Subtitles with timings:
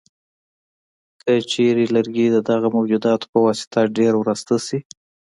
[1.21, 4.79] که چېرته لرګي د دغه موجوداتو په واسطه ډېر وراسته شي.